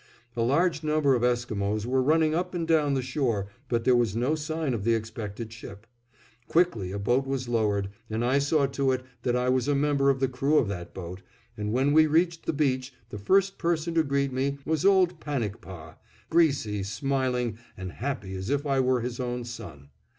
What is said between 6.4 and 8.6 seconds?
Quickly a boat was lowered, and I